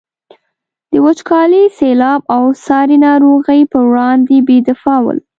د 0.91 0.93
وچکالي، 1.05 1.63
سیلاب 1.79 2.21
او 2.35 2.43
ساري 2.65 2.97
ناروغیو 3.05 3.69
پر 3.71 3.83
وړاندې 3.91 4.35
بې 4.47 4.57
دفاع 4.69 4.99
ول. 5.03 5.17